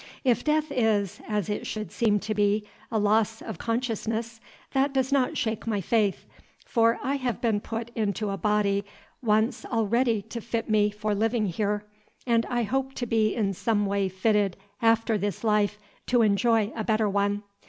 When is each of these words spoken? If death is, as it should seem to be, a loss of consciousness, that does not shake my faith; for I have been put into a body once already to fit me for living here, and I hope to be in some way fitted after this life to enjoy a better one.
If 0.23 0.43
death 0.43 0.71
is, 0.71 1.21
as 1.27 1.47
it 1.47 1.67
should 1.67 1.91
seem 1.91 2.19
to 2.21 2.33
be, 2.33 2.67
a 2.91 2.97
loss 2.97 3.39
of 3.39 3.59
consciousness, 3.59 4.41
that 4.73 4.93
does 4.95 5.11
not 5.11 5.37
shake 5.37 5.67
my 5.67 5.79
faith; 5.79 6.25
for 6.65 6.97
I 7.03 7.17
have 7.17 7.39
been 7.39 7.59
put 7.59 7.91
into 7.93 8.31
a 8.31 8.35
body 8.37 8.83
once 9.21 9.63
already 9.63 10.23
to 10.23 10.41
fit 10.41 10.67
me 10.67 10.89
for 10.89 11.13
living 11.13 11.45
here, 11.45 11.85
and 12.25 12.47
I 12.47 12.63
hope 12.63 12.93
to 12.95 13.05
be 13.05 13.35
in 13.35 13.53
some 13.53 13.85
way 13.85 14.09
fitted 14.09 14.57
after 14.81 15.19
this 15.19 15.43
life 15.43 15.77
to 16.07 16.23
enjoy 16.23 16.73
a 16.75 16.83
better 16.83 17.07
one. 17.07 17.43